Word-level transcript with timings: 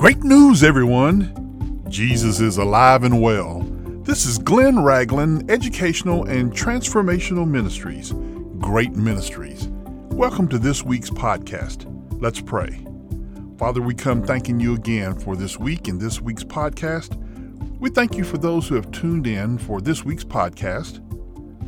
Great 0.00 0.24
news, 0.24 0.62
everyone! 0.62 1.84
Jesus 1.90 2.40
is 2.40 2.56
alive 2.56 3.04
and 3.04 3.20
well. 3.20 3.60
This 4.02 4.24
is 4.24 4.38
Glenn 4.38 4.82
Ragland, 4.82 5.50
Educational 5.50 6.24
and 6.24 6.50
Transformational 6.50 7.46
Ministries, 7.46 8.14
Great 8.60 8.92
Ministries. 8.92 9.68
Welcome 10.08 10.48
to 10.48 10.58
this 10.58 10.82
week's 10.82 11.10
podcast. 11.10 11.84
Let's 12.18 12.40
pray. 12.40 12.82
Father, 13.58 13.82
we 13.82 13.94
come 13.94 14.22
thanking 14.22 14.58
you 14.58 14.74
again 14.74 15.18
for 15.18 15.36
this 15.36 15.58
week 15.58 15.86
and 15.86 16.00
this 16.00 16.18
week's 16.18 16.44
podcast. 16.44 17.18
We 17.78 17.90
thank 17.90 18.16
you 18.16 18.24
for 18.24 18.38
those 18.38 18.66
who 18.66 18.76
have 18.76 18.90
tuned 18.92 19.26
in 19.26 19.58
for 19.58 19.82
this 19.82 20.02
week's 20.02 20.24
podcast. 20.24 21.00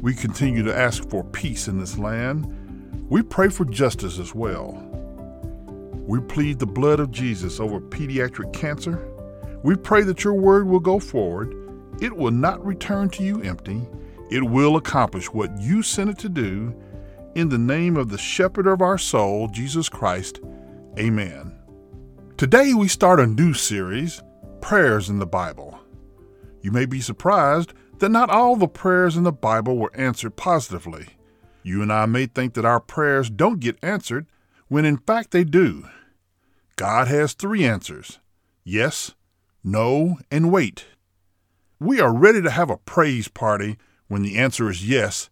We 0.00 0.14
continue 0.14 0.62
to 0.62 0.74
ask 0.74 1.06
for 1.10 1.22
peace 1.22 1.68
in 1.68 1.78
this 1.78 1.98
land. 1.98 2.46
We 3.10 3.20
pray 3.20 3.50
for 3.50 3.66
justice 3.66 4.18
as 4.18 4.34
well. 4.34 4.88
We 6.06 6.20
plead 6.20 6.58
the 6.58 6.66
blood 6.66 6.98
of 6.98 7.12
Jesus 7.12 7.60
over 7.60 7.80
pediatric 7.80 8.52
cancer. 8.52 9.08
We 9.62 9.76
pray 9.76 10.02
that 10.02 10.24
your 10.24 10.34
word 10.34 10.66
will 10.66 10.80
go 10.80 10.98
forward. 10.98 11.54
It 12.00 12.16
will 12.16 12.32
not 12.32 12.64
return 12.64 13.08
to 13.10 13.22
you 13.22 13.40
empty. 13.42 13.86
It 14.28 14.42
will 14.42 14.76
accomplish 14.76 15.32
what 15.32 15.56
you 15.60 15.82
sent 15.82 16.10
it 16.10 16.18
to 16.18 16.28
do. 16.28 16.74
In 17.36 17.48
the 17.48 17.58
name 17.58 17.96
of 17.96 18.08
the 18.08 18.18
shepherd 18.18 18.66
of 18.66 18.82
our 18.82 18.98
soul, 18.98 19.46
Jesus 19.46 19.88
Christ. 19.88 20.40
Amen. 20.98 21.56
Today 22.36 22.74
we 22.74 22.88
start 22.88 23.20
a 23.20 23.26
new 23.26 23.54
series, 23.54 24.20
Prayers 24.60 25.08
in 25.08 25.20
the 25.20 25.26
Bible. 25.26 25.78
You 26.62 26.72
may 26.72 26.86
be 26.86 27.00
surprised 27.00 27.74
that 27.98 28.08
not 28.08 28.30
all 28.30 28.56
the 28.56 28.66
prayers 28.66 29.16
in 29.16 29.22
the 29.22 29.32
Bible 29.32 29.76
were 29.76 29.94
answered 29.94 30.34
positively. 30.34 31.06
You 31.62 31.80
and 31.80 31.92
I 31.92 32.06
may 32.06 32.26
think 32.26 32.54
that 32.54 32.64
our 32.64 32.80
prayers 32.80 33.30
don't 33.30 33.60
get 33.60 33.78
answered 33.82 34.26
when 34.72 34.86
in 34.86 34.96
fact 34.96 35.32
they 35.32 35.44
do. 35.44 35.86
God 36.76 37.06
has 37.06 37.34
three 37.34 37.62
answers 37.62 38.20
yes, 38.64 39.12
no, 39.62 40.16
and 40.30 40.50
wait. 40.50 40.86
We 41.78 42.00
are 42.00 42.14
ready 42.14 42.40
to 42.40 42.50
have 42.50 42.70
a 42.70 42.78
praise 42.78 43.28
party 43.28 43.76
when 44.08 44.22
the 44.22 44.38
answer 44.38 44.70
is 44.70 44.88
yes, 44.88 45.28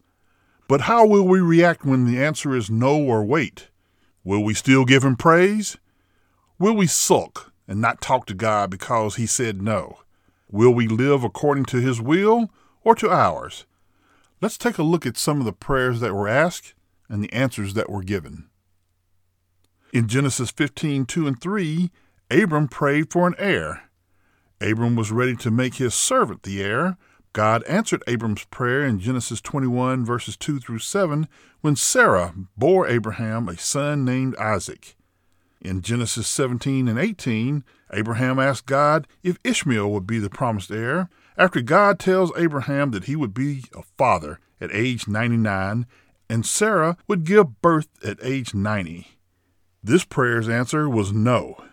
but 0.67 0.81
how 0.81 1.07
will 1.07 1.27
we 1.27 1.39
react 1.39 1.83
when 1.83 2.05
the 2.05 2.23
answer 2.23 2.55
is 2.55 2.69
no 2.69 3.01
or 3.01 3.25
wait? 3.25 3.69
Will 4.23 4.43
we 4.43 4.53
still 4.53 4.85
give 4.85 5.03
Him 5.03 5.15
praise? 5.15 5.75
Will 6.59 6.75
we 6.75 6.85
sulk 6.85 7.51
and 7.67 7.81
not 7.81 7.99
talk 7.99 8.27
to 8.27 8.35
God 8.35 8.69
because 8.69 9.15
He 9.15 9.25
said 9.25 9.59
no? 9.59 10.01
Will 10.51 10.71
we 10.71 10.87
live 10.87 11.23
according 11.23 11.65
to 11.65 11.77
His 11.77 11.99
will 11.99 12.51
or 12.83 12.93
to 12.93 13.09
ours? 13.09 13.65
Let's 14.39 14.59
take 14.59 14.77
a 14.77 14.83
look 14.83 15.07
at 15.07 15.17
some 15.17 15.39
of 15.39 15.45
the 15.45 15.51
prayers 15.51 15.99
that 15.99 16.13
were 16.13 16.27
asked 16.27 16.75
and 17.09 17.23
the 17.23 17.33
answers 17.33 17.73
that 17.73 17.89
were 17.89 18.03
given. 18.03 18.50
In 19.93 20.07
Genesis 20.07 20.51
15 20.51 21.05
2 21.05 21.27
and 21.27 21.41
3, 21.41 21.91
Abram 22.29 22.69
prayed 22.69 23.11
for 23.11 23.27
an 23.27 23.35
heir. 23.37 23.89
Abram 24.61 24.95
was 24.95 25.11
ready 25.11 25.35
to 25.35 25.51
make 25.51 25.75
his 25.75 25.93
servant 25.93 26.43
the 26.43 26.61
heir. 26.63 26.97
God 27.33 27.63
answered 27.63 28.03
Abram's 28.07 28.45
prayer 28.45 28.85
in 28.85 28.99
Genesis 28.99 29.41
21, 29.41 30.05
verses 30.05 30.37
2 30.37 30.59
through 30.59 30.79
7, 30.79 31.27
when 31.59 31.75
Sarah 31.75 32.33
bore 32.55 32.87
Abraham 32.87 33.49
a 33.49 33.57
son 33.57 34.05
named 34.05 34.35
Isaac. 34.37 34.95
In 35.59 35.81
Genesis 35.81 36.27
17 36.27 36.87
and 36.87 36.97
18, 36.97 37.63
Abraham 37.91 38.39
asked 38.39 38.65
God 38.65 39.07
if 39.23 39.39
Ishmael 39.43 39.91
would 39.91 40.07
be 40.07 40.19
the 40.19 40.29
promised 40.29 40.71
heir, 40.71 41.09
after 41.37 41.61
God 41.61 41.99
tells 41.99 42.31
Abraham 42.37 42.91
that 42.91 43.05
he 43.05 43.17
would 43.17 43.33
be 43.33 43.65
a 43.75 43.83
father 43.97 44.39
at 44.61 44.69
age 44.73 45.07
99 45.07 45.85
and 46.29 46.45
Sarah 46.45 46.95
would 47.09 47.25
give 47.25 47.61
birth 47.61 47.89
at 48.05 48.17
age 48.21 48.53
90. 48.53 49.17
This 49.83 50.03
prayer's 50.03 50.47
answer 50.47 50.89
was 50.89 51.11
no. 51.11 51.63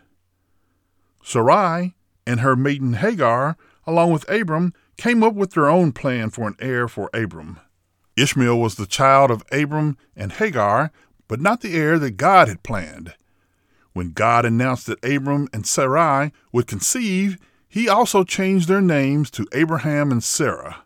Sarai 1.22 1.94
and 2.26 2.40
her 2.40 2.56
maiden 2.56 2.94
Hagar, 2.94 3.56
along 3.86 4.12
with 4.12 4.30
Abram, 4.30 4.72
came 4.96 5.22
up 5.22 5.34
with 5.34 5.52
their 5.52 5.68
own 5.68 5.92
plan 5.92 6.30
for 6.30 6.48
an 6.48 6.56
heir 6.58 6.88
for 6.88 7.10
Abram. 7.12 7.60
Ishmael 8.16 8.58
was 8.58 8.74
the 8.74 8.86
child 8.86 9.30
of 9.30 9.44
Abram 9.52 9.96
and 10.16 10.32
Hagar, 10.32 10.90
but 11.28 11.40
not 11.40 11.60
the 11.60 11.76
heir 11.76 11.98
that 11.98 12.16
God 12.16 12.48
had 12.48 12.62
planned. 12.62 13.14
When 13.92 14.12
God 14.12 14.44
announced 14.44 14.86
that 14.86 15.04
Abram 15.04 15.48
and 15.52 15.66
Sarai 15.66 16.32
would 16.52 16.66
conceive, 16.66 17.36
he 17.68 17.88
also 17.88 18.24
changed 18.24 18.68
their 18.68 18.80
names 18.80 19.30
to 19.32 19.46
Abraham 19.52 20.10
and 20.10 20.24
Sarah. 20.24 20.84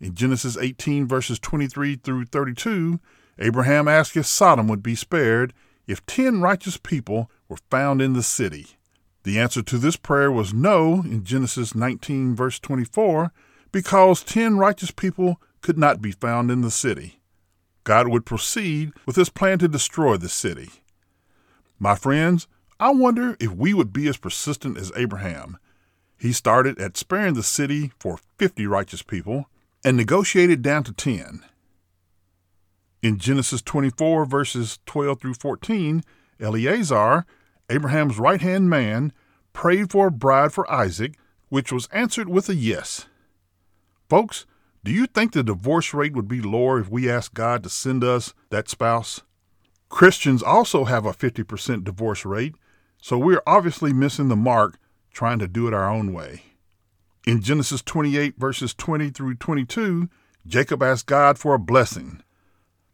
In 0.00 0.14
Genesis 0.14 0.56
18, 0.56 1.06
verses 1.08 1.38
23 1.38 1.96
through 1.96 2.26
32, 2.26 3.00
Abraham 3.38 3.88
asked 3.88 4.16
if 4.16 4.26
Sodom 4.26 4.68
would 4.68 4.82
be 4.82 4.94
spared, 4.94 5.54
if 5.86 6.04
ten 6.06 6.40
righteous 6.40 6.76
people 6.76 7.30
were 7.48 7.58
found 7.70 8.00
in 8.00 8.12
the 8.12 8.22
city? 8.22 8.78
The 9.24 9.38
answer 9.38 9.62
to 9.62 9.78
this 9.78 9.96
prayer 9.96 10.30
was 10.30 10.52
no 10.52 11.02
in 11.02 11.24
Genesis 11.24 11.74
19, 11.74 12.34
verse 12.34 12.58
24, 12.58 13.32
because 13.72 14.22
ten 14.22 14.58
righteous 14.58 14.90
people 14.90 15.40
could 15.62 15.78
not 15.78 16.02
be 16.02 16.12
found 16.12 16.50
in 16.50 16.60
the 16.60 16.70
city. 16.70 17.20
God 17.84 18.08
would 18.08 18.26
proceed 18.26 18.92
with 19.06 19.16
his 19.16 19.30
plan 19.30 19.58
to 19.60 19.68
destroy 19.68 20.16
the 20.16 20.28
city. 20.28 20.70
My 21.78 21.94
friends, 21.94 22.46
I 22.80 22.90
wonder 22.90 23.36
if 23.40 23.50
we 23.52 23.72
would 23.74 23.92
be 23.92 24.08
as 24.08 24.16
persistent 24.16 24.76
as 24.78 24.92
Abraham. 24.96 25.58
He 26.18 26.32
started 26.32 26.78
at 26.78 26.96
sparing 26.96 27.34
the 27.34 27.42
city 27.42 27.92
for 27.98 28.18
50 28.38 28.66
righteous 28.66 29.02
people 29.02 29.46
and 29.84 29.96
negotiated 29.96 30.62
down 30.62 30.84
to 30.84 30.92
10. 30.92 31.44
In 33.04 33.18
Genesis 33.18 33.60
24, 33.60 34.24
verses 34.24 34.78
12 34.86 35.20
through 35.20 35.34
14, 35.34 36.02
Eleazar, 36.40 37.26
Abraham's 37.68 38.18
right 38.18 38.40
hand 38.40 38.70
man, 38.70 39.12
prayed 39.52 39.90
for 39.90 40.06
a 40.06 40.10
bride 40.10 40.54
for 40.54 40.72
Isaac, 40.72 41.18
which 41.50 41.70
was 41.70 41.86
answered 41.88 42.30
with 42.30 42.48
a 42.48 42.54
yes. 42.54 43.04
Folks, 44.08 44.46
do 44.82 44.90
you 44.90 45.04
think 45.04 45.32
the 45.32 45.42
divorce 45.42 45.92
rate 45.92 46.14
would 46.14 46.28
be 46.28 46.40
lower 46.40 46.80
if 46.80 46.88
we 46.88 47.10
asked 47.10 47.34
God 47.34 47.62
to 47.64 47.68
send 47.68 48.02
us 48.02 48.32
that 48.48 48.70
spouse? 48.70 49.20
Christians 49.90 50.42
also 50.42 50.84
have 50.84 51.04
a 51.04 51.12
50% 51.12 51.84
divorce 51.84 52.24
rate, 52.24 52.54
so 53.02 53.18
we're 53.18 53.42
obviously 53.46 53.92
missing 53.92 54.28
the 54.28 54.34
mark 54.34 54.78
trying 55.12 55.40
to 55.40 55.46
do 55.46 55.68
it 55.68 55.74
our 55.74 55.90
own 55.90 56.14
way. 56.14 56.44
In 57.26 57.42
Genesis 57.42 57.82
28, 57.82 58.38
verses 58.38 58.72
20 58.72 59.10
through 59.10 59.34
22, 59.34 60.08
Jacob 60.46 60.82
asked 60.82 61.04
God 61.04 61.38
for 61.38 61.52
a 61.52 61.58
blessing. 61.58 62.22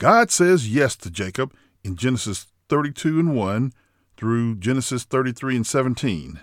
God 0.01 0.31
says 0.31 0.67
yes 0.67 0.97
to 0.97 1.11
Jacob 1.11 1.53
in 1.85 1.95
Genesis 1.95 2.47
32 2.71 3.21
and 3.21 3.37
1 3.37 3.73
through 4.17 4.57
Genesis 4.57 5.05
33 5.05 5.57
and 5.57 5.67
17. 5.67 6.41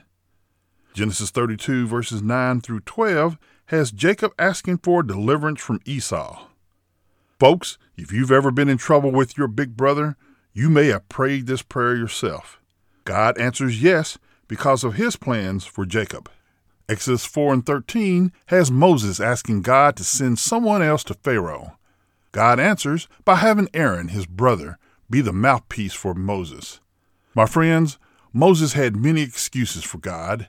Genesis 0.93 1.31
32 1.31 1.87
verses 1.87 2.21
9 2.21 2.61
through 2.61 2.81
12 2.81 3.39
has 3.65 3.91
Jacob 3.91 4.31
asking 4.37 4.77
for 4.77 5.01
deliverance 5.01 5.59
from 5.59 5.81
Esau. 5.85 6.49
Folks, 7.39 7.79
if 7.97 8.11
you've 8.11 8.31
ever 8.31 8.51
been 8.51 8.69
in 8.69 8.77
trouble 8.77 9.11
with 9.11 9.39
your 9.39 9.47
big 9.47 9.75
brother, 9.75 10.17
you 10.53 10.69
may 10.69 10.85
have 10.89 11.09
prayed 11.09 11.47
this 11.47 11.63
prayer 11.63 11.95
yourself. 11.95 12.61
God 13.05 13.39
answers 13.39 13.81
yes 13.81 14.19
because 14.47 14.83
of 14.83 14.93
his 14.93 15.15
plans 15.15 15.65
for 15.65 15.83
Jacob. 15.83 16.29
Exodus 16.87 17.25
4 17.25 17.55
and 17.55 17.65
13 17.65 18.31
has 18.45 18.69
Moses 18.69 19.19
asking 19.19 19.63
God 19.63 19.95
to 19.95 20.03
send 20.03 20.37
someone 20.37 20.83
else 20.83 21.03
to 21.05 21.15
Pharaoh. 21.15 21.76
God 22.37 22.59
answers 22.59 23.07
by 23.25 23.37
having 23.37 23.67
Aaron, 23.73 24.09
his 24.09 24.27
brother, 24.27 24.77
be 25.09 25.21
the 25.21 25.33
mouthpiece 25.33 25.95
for 25.95 26.13
Moses. 26.13 26.79
My 27.33 27.47
friends, 27.47 27.97
Moses 28.31 28.73
had 28.73 28.95
many 28.95 29.23
excuses 29.23 29.83
for 29.83 29.97
God. 29.97 30.47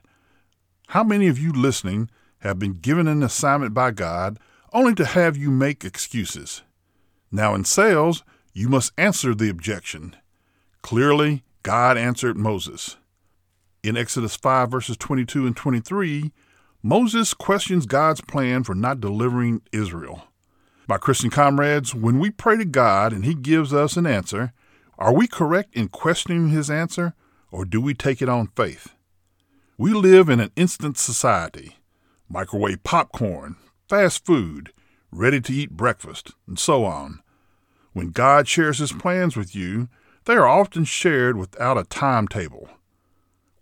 How 0.89 1.03
many 1.03 1.25
of 1.25 1.39
you 1.39 1.51
listening 1.51 2.11
have 2.41 2.59
been 2.59 2.73
given 2.73 3.07
an 3.07 3.23
assignment 3.23 3.73
by 3.73 3.89
God 3.89 4.37
only 4.71 4.93
to 4.93 5.03
have 5.03 5.35
you 5.35 5.49
make 5.49 5.83
excuses? 5.83 6.61
Now, 7.31 7.55
in 7.55 7.65
sales, 7.65 8.23
you 8.53 8.69
must 8.69 8.93
answer 8.95 9.33
the 9.33 9.49
objection. 9.49 10.15
Clearly, 10.83 11.43
God 11.63 11.97
answered 11.97 12.37
Moses. 12.37 12.97
In 13.81 13.97
Exodus 13.97 14.35
5, 14.35 14.69
verses 14.69 14.95
22 14.95 15.47
and 15.47 15.57
23, 15.57 16.33
Moses 16.83 17.33
questions 17.33 17.87
God's 17.87 18.21
plan 18.21 18.63
for 18.63 18.75
not 18.75 19.01
delivering 19.01 19.63
Israel. 19.71 20.28
My 20.89 20.97
Christian 20.97 21.29
comrades, 21.29 21.93
when 21.93 22.17
we 22.17 22.31
pray 22.31 22.57
to 22.57 22.65
God 22.65 23.13
and 23.13 23.23
He 23.23 23.35
gives 23.35 23.75
us 23.75 23.95
an 23.95 24.07
answer, 24.07 24.53
are 24.97 25.13
we 25.13 25.27
correct 25.27 25.75
in 25.75 25.89
questioning 25.89 26.49
His 26.49 26.67
answer 26.67 27.13
or 27.51 27.63
do 27.63 27.79
we 27.79 27.93
take 27.93 28.23
it 28.23 28.27
on 28.27 28.47
faith? 28.55 28.95
We 29.77 29.93
live 29.93 30.29
in 30.29 30.39
an 30.39 30.49
instant 30.55 30.97
society 30.97 31.75
microwave 32.27 32.81
popcorn, 32.81 33.57
fast 33.87 34.25
food, 34.25 34.73
ready 35.11 35.39
to 35.41 35.53
eat 35.53 35.77
breakfast, 35.77 36.31
and 36.47 36.57
so 36.57 36.85
on. 36.85 37.19
When 37.93 38.09
God 38.09 38.47
shares 38.47 38.79
His 38.79 38.91
plans 38.91 39.37
with 39.37 39.55
you, 39.55 39.89
they 40.25 40.33
are 40.33 40.47
often 40.47 40.85
shared 40.85 41.37
without 41.37 41.77
a 41.77 41.83
timetable. 41.83 42.67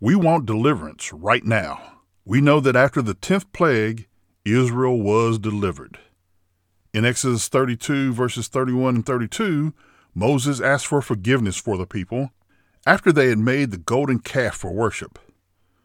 We 0.00 0.14
want 0.16 0.46
deliverance 0.46 1.12
right 1.12 1.44
now. 1.44 2.00
We 2.24 2.40
know 2.40 2.58
that 2.60 2.74
after 2.74 3.02
the 3.02 3.12
tenth 3.12 3.52
plague, 3.52 4.08
Israel 4.46 4.98
was 5.02 5.38
delivered. 5.38 5.98
In 6.94 7.04
Exodus 7.04 7.48
32, 7.48 8.12
verses 8.14 8.48
31 8.48 8.96
and 8.96 9.06
32, 9.06 9.74
Moses 10.14 10.60
asked 10.60 10.86
for 10.86 11.02
forgiveness 11.02 11.56
for 11.56 11.76
the 11.76 11.86
people 11.86 12.30
after 12.86 13.12
they 13.12 13.28
had 13.28 13.38
made 13.38 13.70
the 13.70 13.76
golden 13.76 14.18
calf 14.20 14.56
for 14.56 14.72
worship. 14.72 15.18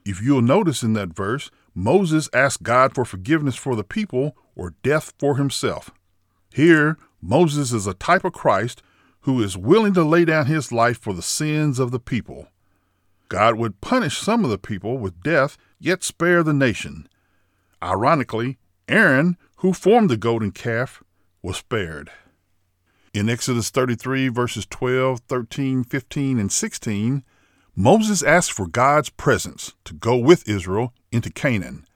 If 0.05 0.21
you'll 0.21 0.41
notice 0.41 0.81
in 0.81 0.93
that 0.93 1.15
verse, 1.15 1.51
Moses 1.75 2.29
asked 2.33 2.63
God 2.63 2.95
for 2.95 3.03
forgiveness 3.03 3.55
for 3.55 3.75
the 3.75 3.83
people 3.83 4.37
or 4.55 4.75
death 4.83 5.13
for 5.19 5.35
himself. 5.35 5.91
Here, 6.53 6.97
Moses 7.21 7.73
is 7.73 7.87
a 7.87 7.93
type 7.93 8.23
of 8.23 8.33
Christ 8.33 8.81
who 9.21 9.41
is 9.41 9.57
willing 9.57 9.93
to 9.93 10.03
lay 10.03 10.25
down 10.25 10.45
his 10.45 10.71
life 10.71 10.99
for 10.99 11.13
the 11.13 11.21
sins 11.21 11.79
of 11.79 11.91
the 11.91 11.99
people. 11.99 12.47
God 13.29 13.55
would 13.55 13.81
punish 13.81 14.17
some 14.17 14.43
of 14.43 14.51
the 14.51 14.57
people 14.57 14.97
with 14.97 15.23
death, 15.23 15.57
yet 15.79 16.03
spare 16.03 16.43
the 16.43 16.53
nation. 16.53 17.07
Ironically, 17.81 18.59
Aaron, 18.87 19.37
who 19.63 19.71
formed 19.71 20.09
the 20.09 20.17
golden 20.17 20.51
calf, 20.51 21.01
was 21.41 21.55
spared. 21.55 22.11
In 23.13 23.29
Exodus 23.29 23.69
33, 23.69 24.27
verses 24.27 24.65
12, 24.65 25.21
13, 25.21 25.85
15, 25.85 26.37
and 26.37 26.51
16, 26.51 27.23
Moses 27.73 28.21
asks 28.23 28.53
for 28.53 28.67
God's 28.67 29.09
presence 29.09 29.71
to 29.85 29.93
go 29.93 30.17
with 30.17 30.49
Israel 30.49 30.93
into 31.13 31.29
Canaan. 31.29 31.87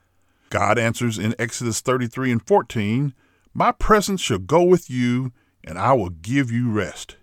God 0.48 0.78
answers 0.78 1.18
in 1.18 1.34
Exodus 1.38 1.82
33 1.82 2.32
and 2.32 2.46
14, 2.46 3.12
My 3.52 3.72
presence 3.72 4.22
shall 4.22 4.38
go 4.38 4.62
with 4.62 4.88
you, 4.88 5.32
and 5.62 5.78
I 5.78 5.92
will 5.92 6.08
give 6.08 6.50
you 6.50 6.70
rest. 6.70 7.16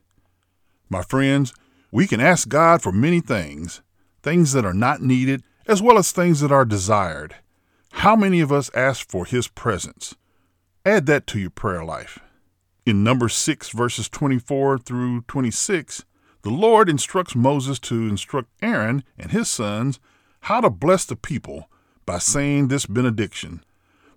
My 0.92 1.02
friends, 1.02 1.56
we 1.92 2.06
can 2.06 2.22
ask 2.22 2.48
God 2.48 2.84
for 2.84 2.92
many 2.92 3.20
things, 3.20 3.82
things 4.22 4.54
that 4.54 4.64
are 4.64 4.76
not 4.76 5.02
needed, 5.02 5.42
as 5.66 5.82
well 5.82 5.98
as 5.98 6.12
things 6.12 6.40
that 6.42 6.52
are 6.52 6.66
desired. 6.66 7.34
How 7.94 8.16
many 8.16 8.42
of 8.42 8.52
us 8.52 8.70
ask 8.76 9.10
for 9.10 9.26
His 9.26 9.48
presence? 9.48 10.14
Add 10.88 11.08
that 11.08 11.26
to 11.28 11.40
your 11.40 11.50
prayer 11.50 11.84
life. 11.84 12.20
In 12.86 13.04
Numbers 13.04 13.34
6, 13.34 13.70
verses 13.70 14.08
24 14.08 14.78
through 14.78 15.22
26, 15.22 16.06
the 16.44 16.52
Lord 16.52 16.90
instructs 16.90 17.36
Moses 17.36 17.80
to 17.80 18.08
instruct 18.08 18.52
Aaron 18.62 19.04
and 19.18 19.32
his 19.32 19.50
sons 19.50 20.00
how 20.42 20.62
to 20.62 20.70
bless 20.70 21.04
the 21.04 21.16
people 21.16 21.72
by 22.06 22.20
saying 22.20 22.68
this 22.68 22.86
benediction 22.86 23.64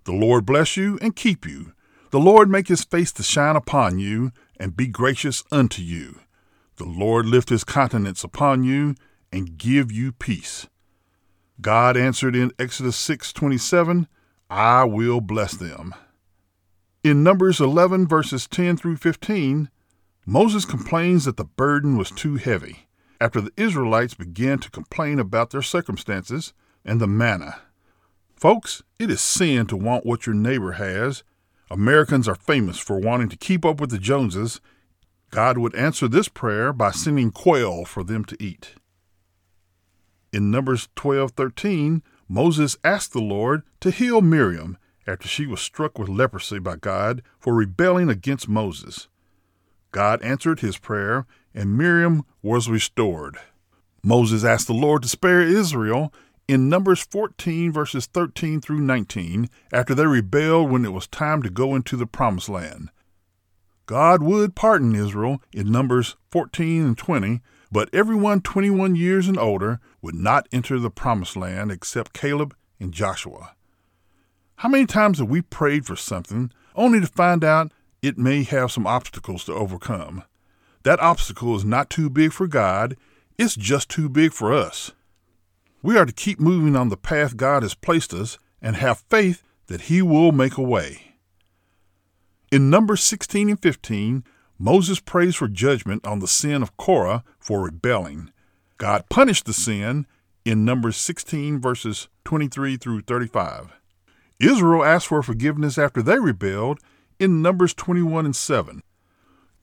The 0.03 0.11
Lord 0.11 0.45
bless 0.45 0.77
you 0.77 0.99
and 1.01 1.15
keep 1.15 1.47
you. 1.47 1.73
The 2.11 2.19
Lord 2.19 2.51
make 2.51 2.67
his 2.67 2.83
face 2.83 3.11
to 3.13 3.23
shine 3.23 3.55
upon 3.55 3.97
you 3.97 4.31
and 4.59 4.77
be 4.77 4.85
gracious 4.85 5.43
unto 5.51 5.81
you. 5.81 6.19
The 6.75 6.85
Lord 6.85 7.25
lift 7.25 7.49
his 7.49 7.63
countenance 7.63 8.23
upon 8.23 8.63
you 8.63 8.93
and 9.31 9.57
give 9.57 9.91
you 9.91 10.11
peace. 10.11 10.67
God 11.61 11.97
answered 11.97 12.35
in 12.35 12.51
Exodus 12.59 12.95
6:27, 12.95 14.07
I 14.51 14.83
will 14.83 15.19
bless 15.19 15.55
them. 15.55 15.95
In 17.01 17.23
Numbers 17.23 17.61
11 17.61 18.07
verses 18.07 18.45
10 18.45 18.75
through 18.75 18.97
15, 18.97 19.69
Moses 20.25 20.65
complains 20.65 21.23
that 21.23 21.37
the 21.37 21.45
burden 21.45 21.97
was 21.97 22.11
too 22.11 22.35
heavy 22.35 22.89
after 23.21 23.39
the 23.39 23.53
Israelites 23.55 24.15
began 24.15 24.59
to 24.59 24.69
complain 24.69 25.17
about 25.17 25.51
their 25.51 25.61
circumstances 25.61 26.51
and 26.83 26.99
the 26.99 27.07
manna. 27.07 27.61
Folks, 28.35 28.83
it 28.99 29.09
is 29.09 29.21
sin 29.21 29.65
to 29.67 29.77
want 29.77 30.05
what 30.05 30.25
your 30.25 30.35
neighbor 30.35 30.73
has. 30.73 31.23
Americans 31.71 32.27
are 32.27 32.35
famous 32.35 32.77
for 32.77 32.99
wanting 32.99 33.29
to 33.29 33.37
keep 33.37 33.63
up 33.63 33.79
with 33.79 33.91
the 33.91 33.97
Joneses 33.97 34.59
God 35.29 35.57
would 35.57 35.75
answer 35.75 36.09
this 36.09 36.27
prayer 36.27 36.73
by 36.73 36.91
sending 36.91 37.31
quail 37.31 37.85
for 37.85 38.03
them 38.03 38.25
to 38.25 38.43
eat. 38.43 38.75
In 40.33 40.51
Numbers 40.51 40.89
12:13, 40.97 42.03
Moses 42.27 42.75
asked 42.83 43.13
the 43.13 43.21
Lord 43.21 43.63
to 43.79 43.89
heal 43.89 44.19
Miriam 44.21 44.77
after 45.09 45.27
she 45.27 45.45
was 45.45 45.59
struck 45.59 45.97
with 45.97 46.07
leprosy 46.07 46.59
by 46.59 46.75
God 46.75 47.21
for 47.39 47.53
rebelling 47.53 48.09
against 48.09 48.47
Moses. 48.47 49.07
God 49.91 50.21
answered 50.21 50.59
his 50.59 50.77
prayer, 50.77 51.25
and 51.53 51.77
Miriam 51.77 52.23
was 52.41 52.69
restored. 52.69 53.37
Moses 54.03 54.43
asked 54.43 54.67
the 54.67 54.73
Lord 54.73 55.01
to 55.01 55.09
spare 55.09 55.41
Israel 55.41 56.13
in 56.47 56.69
Numbers 56.69 57.01
14, 57.01 57.71
verses 57.71 58.05
13 58.05 58.61
through 58.61 58.81
19, 58.81 59.49
after 59.73 59.93
they 59.93 60.05
rebelled 60.05 60.71
when 60.71 60.85
it 60.85 60.93
was 60.93 61.07
time 61.07 61.41
to 61.43 61.49
go 61.49 61.75
into 61.75 61.97
the 61.97 62.05
Promised 62.05 62.49
Land. 62.49 62.89
God 63.85 64.21
would 64.21 64.55
pardon 64.55 64.95
Israel 64.95 65.41
in 65.51 65.71
Numbers 65.71 66.15
14 66.31 66.85
and 66.85 66.97
20, 66.97 67.41
but 67.71 67.89
everyone 67.93 68.41
21 68.41 68.95
years 68.95 69.27
and 69.27 69.37
older 69.37 69.79
would 70.01 70.15
not 70.15 70.47
enter 70.51 70.79
the 70.79 70.91
promised 70.91 71.35
land 71.35 71.71
except 71.71 72.13
Caleb 72.13 72.55
and 72.79 72.93
Joshua. 72.93 73.55
How 74.59 74.67
many 74.67 74.85
times 74.85 75.19
have 75.19 75.29
we 75.29 75.41
prayed 75.41 75.85
for 75.85 75.95
something 75.95 76.51
only 76.75 76.99
to 76.99 77.07
find 77.07 77.45
out 77.45 77.71
it 78.01 78.17
may 78.17 78.43
have 78.43 78.73
some 78.73 78.85
obstacles 78.85 79.45
to 79.45 79.53
overcome? 79.53 80.25
That 80.83 80.99
obstacle 80.99 81.55
is 81.55 81.63
not 81.63 81.89
too 81.89 82.09
big 82.09 82.33
for 82.33 82.45
God, 82.45 82.97
it's 83.37 83.55
just 83.55 83.87
too 83.87 84.09
big 84.09 84.33
for 84.33 84.51
us. 84.51 84.91
We 85.81 85.97
are 85.97 86.05
to 86.05 86.11
keep 86.11 86.41
moving 86.41 86.75
on 86.75 86.89
the 86.89 86.97
path 86.97 87.37
God 87.37 87.63
has 87.63 87.73
placed 87.73 88.13
us 88.13 88.37
and 88.61 88.75
have 88.75 89.05
faith 89.09 89.43
that 89.67 89.83
He 89.83 90.01
will 90.01 90.33
make 90.33 90.57
a 90.57 90.61
way. 90.61 91.15
In 92.51 92.69
Numbers 92.69 93.01
16 93.01 93.47
and 93.47 93.61
15, 93.61 94.25
Moses 94.57 94.99
prays 94.99 95.37
for 95.37 95.47
judgment 95.47 96.05
on 96.05 96.19
the 96.19 96.27
sin 96.27 96.61
of 96.61 96.75
Korah 96.75 97.23
for 97.39 97.61
rebelling. 97.61 98.29
God 98.77 99.05
punished 99.09 99.45
the 99.45 99.53
sin 99.53 100.05
in 100.43 100.65
Numbers 100.65 100.97
16, 100.97 101.61
verses 101.61 102.09
23 102.25 102.75
through 102.75 103.01
35. 103.03 103.78
Israel 104.39 104.85
asked 104.85 105.07
for 105.07 105.21
forgiveness 105.21 105.77
after 105.77 106.01
they 106.01 106.17
rebelled 106.17 106.79
in 107.19 107.41
Numbers 107.41 107.73
21 107.73 108.25
and 108.25 108.35
7. 108.35 108.81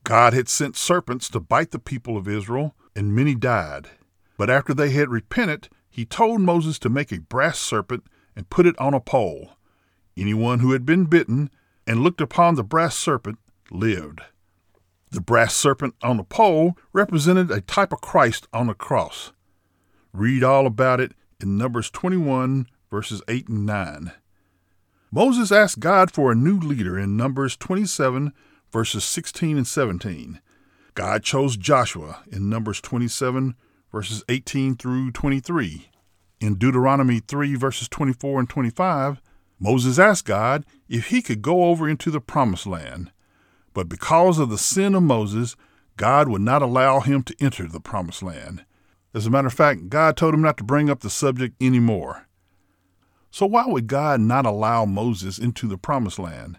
God 0.04 0.34
had 0.34 0.48
sent 0.48 0.76
serpents 0.76 1.28
to 1.30 1.40
bite 1.40 1.70
the 1.70 1.78
people 1.78 2.16
of 2.16 2.28
Israel, 2.28 2.74
and 2.94 3.14
many 3.14 3.34
died. 3.34 3.88
But 4.36 4.50
after 4.50 4.74
they 4.74 4.90
had 4.90 5.08
repented, 5.08 5.68
he 5.88 6.04
told 6.04 6.42
Moses 6.42 6.78
to 6.80 6.90
make 6.90 7.10
a 7.10 7.20
brass 7.20 7.58
serpent 7.58 8.04
and 8.36 8.50
put 8.50 8.66
it 8.66 8.78
on 8.78 8.92
a 8.92 9.00
pole. 9.00 9.52
Anyone 10.16 10.60
who 10.60 10.72
had 10.72 10.84
been 10.84 11.06
bitten 11.06 11.50
and 11.86 12.02
looked 12.02 12.20
upon 12.20 12.54
the 12.54 12.62
brass 12.62 12.96
serpent 12.96 13.38
lived. 13.70 14.20
The 15.10 15.20
brass 15.22 15.54
serpent 15.54 15.94
on 16.02 16.18
the 16.18 16.24
pole 16.24 16.76
represented 16.92 17.50
a 17.50 17.62
type 17.62 17.92
of 17.92 18.02
Christ 18.02 18.46
on 18.52 18.66
the 18.66 18.74
cross. 18.74 19.32
Read 20.12 20.44
all 20.44 20.66
about 20.66 21.00
it 21.00 21.12
in 21.40 21.56
Numbers 21.56 21.90
21, 21.90 22.66
verses 22.90 23.22
8 23.26 23.48
and 23.48 23.64
9. 23.64 24.12
Moses 25.16 25.50
asked 25.50 25.80
God 25.80 26.10
for 26.10 26.30
a 26.30 26.34
new 26.34 26.58
leader 26.58 26.98
in 26.98 27.16
Numbers 27.16 27.56
27, 27.56 28.34
verses 28.70 29.02
16 29.02 29.56
and 29.56 29.66
17. 29.66 30.42
God 30.92 31.22
chose 31.22 31.56
Joshua 31.56 32.22
in 32.30 32.50
Numbers 32.50 32.82
27, 32.82 33.54
verses 33.90 34.22
18 34.28 34.76
through 34.76 35.12
23. 35.12 35.88
In 36.42 36.56
Deuteronomy 36.56 37.20
3, 37.20 37.54
verses 37.54 37.88
24 37.88 38.40
and 38.40 38.50
25, 38.50 39.22
Moses 39.58 39.98
asked 39.98 40.26
God 40.26 40.66
if 40.86 41.06
he 41.06 41.22
could 41.22 41.40
go 41.40 41.64
over 41.64 41.88
into 41.88 42.10
the 42.10 42.20
promised 42.20 42.66
land, 42.66 43.10
but 43.72 43.88
because 43.88 44.38
of 44.38 44.50
the 44.50 44.58
sin 44.58 44.94
of 44.94 45.02
Moses, 45.02 45.56
God 45.96 46.28
would 46.28 46.42
not 46.42 46.60
allow 46.60 47.00
him 47.00 47.22
to 47.22 47.36
enter 47.40 47.66
the 47.66 47.80
promised 47.80 48.22
land. 48.22 48.66
As 49.14 49.24
a 49.24 49.30
matter 49.30 49.46
of 49.46 49.54
fact, 49.54 49.88
God 49.88 50.18
told 50.18 50.34
him 50.34 50.42
not 50.42 50.58
to 50.58 50.62
bring 50.62 50.90
up 50.90 51.00
the 51.00 51.08
subject 51.08 51.54
anymore. 51.58 52.25
So, 53.30 53.46
why 53.46 53.66
would 53.66 53.86
God 53.86 54.20
not 54.20 54.46
allow 54.46 54.84
Moses 54.84 55.38
into 55.38 55.68
the 55.68 55.78
promised 55.78 56.18
land? 56.18 56.58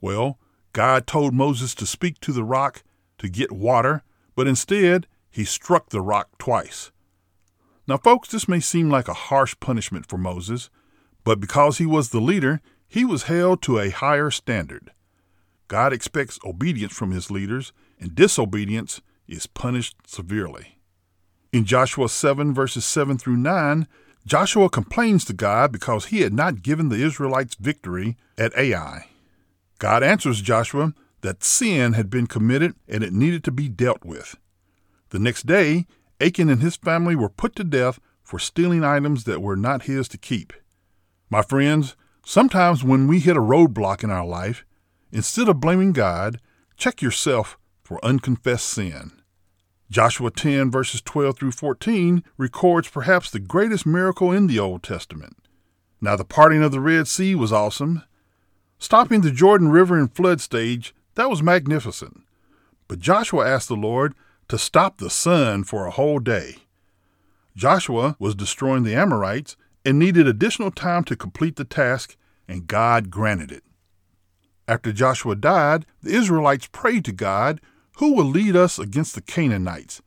Well, 0.00 0.38
God 0.72 1.06
told 1.06 1.34
Moses 1.34 1.74
to 1.76 1.86
speak 1.86 2.20
to 2.20 2.32
the 2.32 2.44
rock 2.44 2.82
to 3.18 3.28
get 3.28 3.50
water, 3.50 4.02
but 4.34 4.46
instead, 4.46 5.06
he 5.30 5.44
struck 5.44 5.90
the 5.90 6.00
rock 6.00 6.28
twice. 6.38 6.92
Now, 7.88 7.96
folks, 7.96 8.28
this 8.28 8.48
may 8.48 8.60
seem 8.60 8.90
like 8.90 9.08
a 9.08 9.14
harsh 9.14 9.54
punishment 9.60 10.06
for 10.06 10.18
Moses, 10.18 10.70
but 11.24 11.40
because 11.40 11.78
he 11.78 11.86
was 11.86 12.10
the 12.10 12.20
leader, 12.20 12.60
he 12.88 13.04
was 13.04 13.24
held 13.24 13.62
to 13.62 13.78
a 13.78 13.90
higher 13.90 14.30
standard. 14.30 14.92
God 15.68 15.92
expects 15.92 16.38
obedience 16.44 16.92
from 16.92 17.10
his 17.10 17.30
leaders, 17.30 17.72
and 17.98 18.14
disobedience 18.14 19.00
is 19.26 19.46
punished 19.46 19.96
severely. 20.06 20.78
In 21.52 21.64
Joshua 21.64 22.08
7, 22.08 22.54
verses 22.54 22.84
7 22.84 23.18
through 23.18 23.38
9, 23.38 23.88
Joshua 24.26 24.68
complains 24.68 25.24
to 25.26 25.32
God 25.32 25.70
because 25.70 26.06
he 26.06 26.22
had 26.22 26.32
not 26.32 26.62
given 26.62 26.88
the 26.88 26.96
Israelites 27.02 27.54
victory 27.54 28.16
at 28.36 28.56
Ai. 28.58 29.06
God 29.78 30.02
answers 30.02 30.40
Joshua 30.42 30.94
that 31.20 31.44
sin 31.44 31.92
had 31.92 32.10
been 32.10 32.26
committed 32.26 32.74
and 32.88 33.04
it 33.04 33.12
needed 33.12 33.44
to 33.44 33.52
be 33.52 33.68
dealt 33.68 34.04
with. 34.04 34.36
The 35.10 35.20
next 35.20 35.46
day, 35.46 35.86
Achan 36.20 36.50
and 36.50 36.60
his 36.60 36.74
family 36.74 37.14
were 37.14 37.28
put 37.28 37.54
to 37.54 37.62
death 37.62 38.00
for 38.24 38.40
stealing 38.40 38.82
items 38.82 39.24
that 39.24 39.40
were 39.40 39.56
not 39.56 39.82
his 39.82 40.08
to 40.08 40.18
keep. 40.18 40.52
My 41.30 41.42
friends, 41.42 41.94
sometimes 42.24 42.82
when 42.82 43.06
we 43.06 43.20
hit 43.20 43.36
a 43.36 43.40
roadblock 43.40 44.02
in 44.02 44.10
our 44.10 44.26
life, 44.26 44.64
instead 45.12 45.48
of 45.48 45.60
blaming 45.60 45.92
God, 45.92 46.40
check 46.76 47.00
yourself 47.00 47.56
for 47.84 48.04
unconfessed 48.04 48.66
sin. 48.66 49.12
Joshua 49.90 50.30
10, 50.30 50.70
verses 50.70 51.00
12 51.00 51.38
through 51.38 51.52
14, 51.52 52.24
records 52.36 52.88
perhaps 52.88 53.30
the 53.30 53.38
greatest 53.38 53.86
miracle 53.86 54.32
in 54.32 54.46
the 54.46 54.58
Old 54.58 54.82
Testament. 54.82 55.36
Now, 56.00 56.16
the 56.16 56.24
parting 56.24 56.62
of 56.62 56.72
the 56.72 56.80
Red 56.80 57.06
Sea 57.08 57.34
was 57.34 57.52
awesome. 57.52 58.02
Stopping 58.78 59.20
the 59.20 59.30
Jordan 59.30 59.68
River 59.68 59.98
in 59.98 60.08
flood 60.08 60.40
stage, 60.40 60.94
that 61.14 61.30
was 61.30 61.42
magnificent. 61.42 62.22
But 62.88 62.98
Joshua 62.98 63.48
asked 63.48 63.68
the 63.68 63.74
Lord 63.74 64.14
to 64.48 64.58
stop 64.58 64.98
the 64.98 65.10
sun 65.10 65.64
for 65.64 65.86
a 65.86 65.90
whole 65.90 66.18
day. 66.18 66.56
Joshua 67.56 68.16
was 68.18 68.34
destroying 68.34 68.82
the 68.82 68.94
Amorites 68.94 69.56
and 69.84 69.98
needed 69.98 70.28
additional 70.28 70.70
time 70.70 71.04
to 71.04 71.16
complete 71.16 71.56
the 71.56 71.64
task, 71.64 72.16
and 72.46 72.66
God 72.66 73.10
granted 73.10 73.50
it. 73.50 73.62
After 74.68 74.92
Joshua 74.92 75.36
died, 75.36 75.86
the 76.02 76.10
Israelites 76.10 76.66
prayed 76.66 77.04
to 77.06 77.12
God, 77.12 77.60
Who 77.96 78.14
will 78.14 78.26
lead 78.26 78.56
us 78.56 78.78
against 78.78 79.14
the 79.14 79.22
Canaanites? 79.22 80.02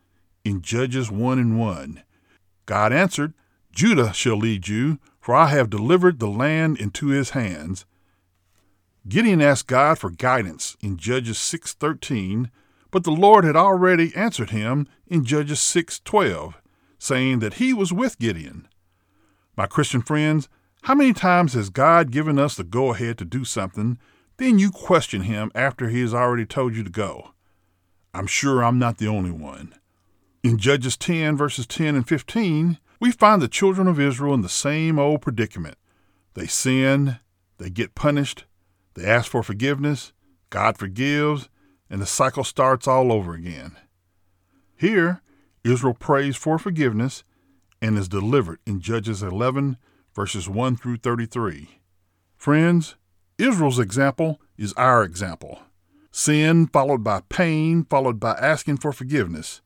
in 0.45 0.61
Judges 0.61 1.11
1 1.11 1.39
and 1.39 1.59
1. 1.59 2.03
God 2.65 2.93
answered, 2.93 3.33
Judah 3.71 4.13
shall 4.13 4.37
lead 4.37 4.67
you, 4.67 4.99
for 5.19 5.35
I 5.35 5.47
have 5.47 5.69
delivered 5.69 6.19
the 6.19 6.29
land 6.29 6.79
into 6.79 7.07
his 7.07 7.31
hands. 7.31 7.85
Gideon 9.07 9.41
asked 9.41 9.67
God 9.67 9.99
for 9.99 10.09
guidance 10.09 10.77
in 10.81 10.97
Judges 10.97 11.37
6:13, 11.37 12.51
but 12.91 13.03
the 13.03 13.11
Lord 13.11 13.43
had 13.43 13.55
already 13.55 14.15
answered 14.15 14.49
him 14.49 14.87
in 15.07 15.25
Judges 15.25 15.59
6:12, 15.59 16.55
saying 16.97 17.39
that 17.39 17.55
he 17.55 17.73
was 17.73 17.93
with 17.93 18.19
Gideon. 18.19 18.67
My 19.57 19.67
Christian 19.67 20.01
friends, 20.01 20.47
how 20.83 20.95
many 20.95 21.13
times 21.13 21.53
has 21.53 21.69
God 21.69 22.11
given 22.11 22.39
us 22.39 22.55
the 22.55 22.63
go 22.63 22.93
ahead 22.93 23.17
to 23.17 23.25
do 23.25 23.43
something 23.43 23.97
then 24.37 24.57
you 24.57 24.71
question 24.71 25.23
him 25.23 25.51
after 25.53 25.89
he 25.89 25.99
has 25.99 26.13
already 26.13 26.45
told 26.45 26.73
you 26.73 26.81
to 26.81 26.89
go. 26.89 27.33
I'm 28.13 28.27
sure 28.27 28.63
I'm 28.63 28.79
not 28.79 28.97
the 28.97 29.07
only 29.07 29.31
one. 29.31 29.73
In 30.43 30.57
Judges 30.57 30.97
10, 30.97 31.37
verses 31.37 31.67
10 31.67 31.95
and 31.95 32.07
15, 32.07 32.79
we 32.99 33.11
find 33.11 33.41
the 33.41 33.47
children 33.47 33.87
of 33.87 33.99
Israel 33.99 34.33
in 34.33 34.41
the 34.41 34.49
same 34.49 34.97
old 34.97 35.21
predicament. 35.21 35.77
They 36.33 36.47
sin, 36.47 37.19
they 37.57 37.69
get 37.69 37.95
punished, 37.95 38.45
they 38.93 39.05
ask 39.05 39.29
for 39.29 39.43
forgiveness, 39.43 40.13
God 40.49 40.77
forgives, 40.77 41.49
and 41.89 42.01
the 42.01 42.05
cycle 42.05 42.43
starts 42.43 42.87
all 42.87 43.11
over 43.11 43.33
again. 43.33 43.77
Here, 44.75 45.21
Israel 45.63 45.93
prays 45.93 46.35
for 46.35 46.57
forgiveness 46.57 47.23
and 47.81 47.97
is 47.97 48.07
delivered 48.07 48.59
in 48.65 48.79
Judges 48.79 49.21
11, 49.21 49.77
verses 50.15 50.49
1 50.49 50.77
through 50.77 50.97
33. 50.97 51.81
Friends, 52.37 52.95
Israel's 53.37 53.79
example 53.79 54.39
is 54.57 54.73
our 54.73 55.03
example. 55.03 55.59
Sin 56.11 56.67
followed 56.67 57.03
by 57.03 57.21
pain, 57.29 57.85
followed 57.85 58.19
by 58.19 58.31
asking 58.33 58.77
for 58.77 58.91
forgiveness. 58.91 59.61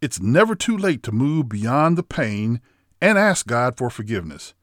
It's 0.00 0.20
never 0.20 0.54
too 0.54 0.76
late 0.76 1.02
to 1.04 1.12
move 1.12 1.48
beyond 1.48 1.96
the 1.96 2.02
pain 2.02 2.60
and 3.00 3.16
ask 3.16 3.46
God 3.46 3.76
for 3.76 3.90
forgiveness. 3.90 4.54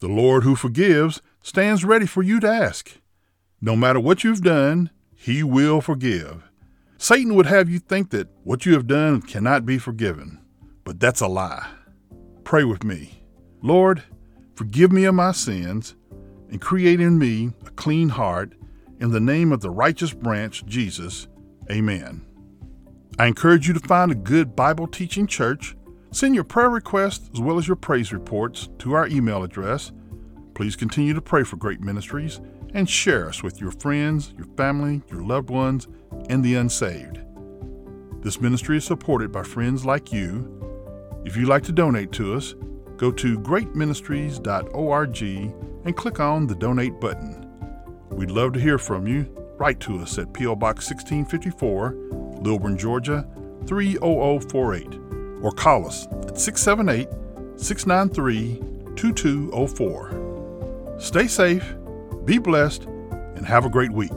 The 0.00 0.08
Lord 0.08 0.42
who 0.42 0.56
forgives 0.56 1.22
stands 1.42 1.84
ready 1.84 2.06
for 2.06 2.22
you 2.22 2.40
to 2.40 2.48
ask. 2.48 2.98
No 3.60 3.76
matter 3.76 4.00
what 4.00 4.24
you've 4.24 4.42
done, 4.42 4.90
He 5.14 5.42
will 5.42 5.80
forgive. 5.80 6.42
Satan 6.98 7.34
would 7.34 7.46
have 7.46 7.70
you 7.70 7.78
think 7.78 8.10
that 8.10 8.28
what 8.42 8.66
you 8.66 8.74
have 8.74 8.86
done 8.86 9.22
cannot 9.22 9.64
be 9.64 9.78
forgiven, 9.78 10.40
but 10.84 11.00
that's 11.00 11.20
a 11.20 11.26
lie. 11.26 11.68
Pray 12.44 12.64
with 12.64 12.84
me. 12.84 13.24
Lord, 13.62 14.02
forgive 14.54 14.92
me 14.92 15.04
of 15.04 15.14
my 15.14 15.32
sins 15.32 15.96
and 16.50 16.60
create 16.60 17.00
in 17.00 17.18
me 17.18 17.52
a 17.66 17.70
clean 17.70 18.10
heart. 18.10 18.52
In 19.00 19.10
the 19.10 19.20
name 19.20 19.52
of 19.52 19.60
the 19.60 19.70
righteous 19.70 20.12
branch, 20.12 20.64
Jesus. 20.66 21.26
Amen. 21.70 22.24
I 23.18 23.26
encourage 23.26 23.66
you 23.66 23.74
to 23.74 23.80
find 23.80 24.12
a 24.12 24.16
good 24.16 24.54
Bible 24.54 24.86
teaching 24.86 25.26
church. 25.26 25.76
Send 26.12 26.34
your 26.34 26.44
prayer 26.44 26.70
requests 26.70 27.28
as 27.34 27.40
well 27.40 27.58
as 27.58 27.66
your 27.66 27.76
praise 27.76 28.12
reports 28.12 28.68
to 28.78 28.92
our 28.92 29.08
email 29.08 29.42
address. 29.42 29.92
Please 30.54 30.76
continue 30.76 31.12
to 31.12 31.20
pray 31.20 31.42
for 31.42 31.56
great 31.56 31.80
ministries 31.80 32.40
and 32.72 32.88
share 32.88 33.28
us 33.28 33.42
with 33.42 33.60
your 33.60 33.72
friends, 33.72 34.32
your 34.36 34.46
family, 34.56 35.02
your 35.10 35.22
loved 35.22 35.50
ones, 35.50 35.88
and 36.28 36.44
the 36.44 36.54
unsaved. 36.54 37.18
This 38.20 38.40
ministry 38.40 38.76
is 38.76 38.84
supported 38.84 39.32
by 39.32 39.42
friends 39.42 39.84
like 39.84 40.12
you. 40.12 40.50
If 41.24 41.36
you'd 41.36 41.48
like 41.48 41.64
to 41.64 41.72
donate 41.72 42.12
to 42.12 42.34
us, 42.34 42.54
go 42.96 43.10
to 43.10 43.38
greatministries.org 43.38 45.22
and 45.84 45.96
click 45.96 46.20
on 46.20 46.46
the 46.46 46.54
donate 46.54 47.00
button. 47.00 47.43
We'd 48.14 48.30
love 48.30 48.52
to 48.52 48.60
hear 48.60 48.78
from 48.78 49.08
you. 49.08 49.26
Write 49.58 49.80
to 49.80 49.98
us 49.98 50.18
at 50.18 50.32
P.O. 50.32 50.54
Box 50.56 50.88
1654, 50.88 51.94
Lilburn, 52.42 52.78
Georgia 52.78 53.26
30048, 53.66 55.42
or 55.42 55.52
call 55.52 55.86
us 55.86 56.06
at 56.28 56.38
678 56.38 57.08
693 57.56 58.60
2204. 58.96 60.94
Stay 60.98 61.26
safe, 61.26 61.74
be 62.24 62.38
blessed, 62.38 62.84
and 62.84 63.44
have 63.44 63.64
a 63.64 63.70
great 63.70 63.90
week. 63.90 64.12